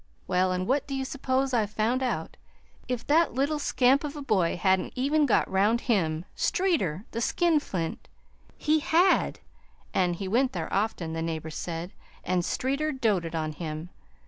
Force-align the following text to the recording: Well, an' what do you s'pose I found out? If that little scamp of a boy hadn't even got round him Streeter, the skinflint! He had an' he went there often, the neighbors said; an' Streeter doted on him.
Well, 0.25 0.51
an' 0.51 0.65
what 0.65 0.87
do 0.87 0.95
you 0.95 1.05
s'pose 1.05 1.53
I 1.53 1.67
found 1.67 2.01
out? 2.01 2.35
If 2.87 3.05
that 3.05 3.35
little 3.35 3.59
scamp 3.59 4.03
of 4.03 4.15
a 4.15 4.21
boy 4.23 4.57
hadn't 4.57 4.93
even 4.95 5.27
got 5.27 5.47
round 5.47 5.81
him 5.81 6.25
Streeter, 6.33 7.05
the 7.11 7.21
skinflint! 7.21 8.07
He 8.57 8.79
had 8.79 9.41
an' 9.93 10.15
he 10.15 10.27
went 10.27 10.53
there 10.53 10.73
often, 10.73 11.13
the 11.13 11.21
neighbors 11.21 11.53
said; 11.55 11.93
an' 12.23 12.41
Streeter 12.41 12.91
doted 12.91 13.35
on 13.35 13.51
him. 13.51 13.89